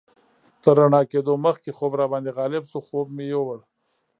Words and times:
تر 0.63 0.73
رڼا 0.79 1.01
کېدو 1.11 1.33
مخکې 1.45 1.71
خوب 1.77 1.91
راباندې 1.99 2.31
غالب 2.37 2.63
شو، 2.71 2.79
خوب 2.87 3.07
مې 3.15 3.25
یوړ. 3.33 3.57